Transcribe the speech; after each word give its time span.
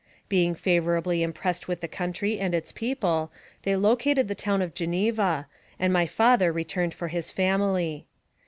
Being 0.29 0.55
favorably 0.55 1.21
im 1.21 1.31
pressed 1.31 1.67
with 1.67 1.81
the 1.81 1.87
country 1.87 2.39
and 2.39 2.55
its 2.55 2.71
people, 2.71 3.31
they 3.61 3.75
located 3.75 4.27
the 4.27 4.33
town 4.33 4.63
of 4.63 4.73
Geneva, 4.73 5.45
and 5.77 5.93
my 5.93 6.07
father 6.07 6.51
returned 6.51 6.95
for 6.95 7.09
his 7.09 7.29
family. 7.29 8.07